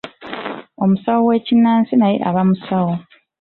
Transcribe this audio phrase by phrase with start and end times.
[0.83, 2.93] Omusawo w'ekinnansi naye aba musawo?